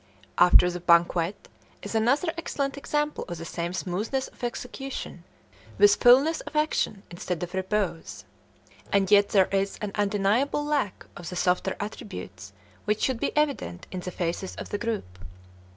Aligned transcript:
"After 0.39 0.67
the 0.71 0.79
Banquet" 0.79 1.47
is 1.83 1.93
another 1.93 2.33
excellent 2.35 2.75
example 2.75 3.23
of 3.27 3.37
the 3.37 3.45
same 3.45 3.71
smoothness 3.71 4.29
of 4.29 4.43
execution, 4.43 5.23
with 5.77 5.93
fulness 5.97 6.41
of 6.41 6.55
action 6.55 7.03
instead 7.11 7.43
of 7.43 7.53
repose. 7.53 8.25
And 8.91 9.11
yet 9.11 9.29
there 9.29 9.45
is 9.51 9.77
an 9.79 9.91
undeniable 9.93 10.65
lack 10.65 11.05
of 11.15 11.29
the 11.29 11.35
softer 11.35 11.75
attributes 11.79 12.51
which 12.85 13.01
should 13.03 13.19
be 13.19 13.37
evident 13.37 13.85
in 13.91 13.99
the 13.99 14.09
faces 14.09 14.55
of 14.55 14.69
the 14.69 14.79
group. 14.79 15.19